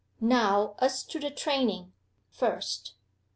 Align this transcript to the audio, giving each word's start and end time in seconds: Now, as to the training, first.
Now, 0.19 0.73
as 0.79 1.03
to 1.03 1.19
the 1.19 1.29
training, 1.29 1.93
first. 2.31 2.95